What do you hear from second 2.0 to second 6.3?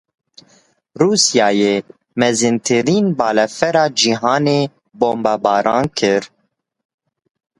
mezintirîn balefira cîhanê bombebaran kir.